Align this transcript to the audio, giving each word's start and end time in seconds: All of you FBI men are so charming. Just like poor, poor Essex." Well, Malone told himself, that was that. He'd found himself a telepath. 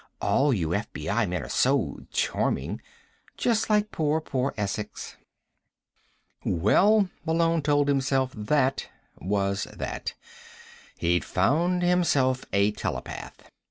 All 0.19 0.49
of 0.49 0.55
you 0.55 0.69
FBI 0.69 1.29
men 1.29 1.43
are 1.43 1.47
so 1.47 1.99
charming. 2.11 2.81
Just 3.37 3.69
like 3.69 3.91
poor, 3.91 4.19
poor 4.19 4.51
Essex." 4.57 5.15
Well, 6.43 7.11
Malone 7.23 7.61
told 7.61 7.87
himself, 7.87 8.33
that 8.35 8.87
was 9.19 9.65
that. 9.65 10.15
He'd 10.97 11.23
found 11.23 11.83
himself 11.83 12.45
a 12.51 12.71
telepath. 12.71 13.51